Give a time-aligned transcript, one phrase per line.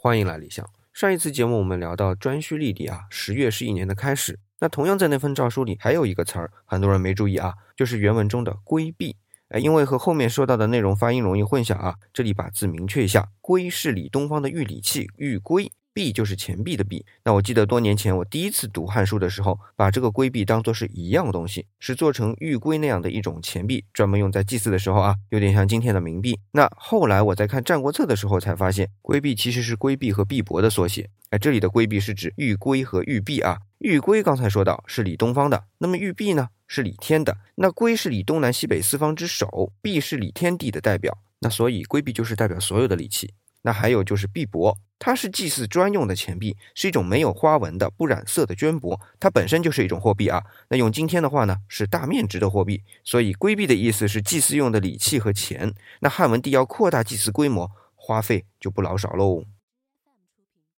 [0.00, 0.64] 欢迎来理想。
[0.92, 4.38] 上一次节目我们聊到颛顼历里啊，十月是一年的开始。
[4.60, 9.16] 那同样在那份诏书里还有一个词儿，很多人没注意啊，就是原文中的规避。
[9.48, 15.72] 哎，因为和后面说到的内容发音容易混淆啊，这里把字明确一下，龟是李东方的玉礼器，玉龟。
[15.98, 17.04] 币就是钱币的币。
[17.24, 26.38] 那我记得多年前我第一次读汉书的时候，把这个龟币当做是一样东西，是做成玉龟那样的一种钱币，专门用在祭祀的时候啊，有点像今天的冥币。
[26.52, 31.10] 那后来我在看《战国策》的时候才发现，龟币其实是龟币和币帛的缩写。
[31.30, 33.58] 哎，这里的龟币是指玉龟和玉璧啊。
[33.78, 37.38] 玉龟刚才说到是李东方的，那么玉璧呢是李天的。
[37.56, 41.18] 那龟是李东南西北四方之首，璧是李天地的代表。
[41.40, 43.34] 那所以龟币就是代表所有的礼器。
[43.62, 44.76] 那还有就是币帛。
[45.00, 50.42] 它是祭祀专用的钱币，是一种没有花纹的不染色的绢帛，它本身就是一种货币啊。
[50.70, 52.82] 那用今天的话呢，是大面值的货币。
[53.04, 55.72] 所以龟币的意思是祭祀用的礼器和钱。
[56.00, 59.44] 那汉文帝要扩大祭祀规模，花费就不老少喽。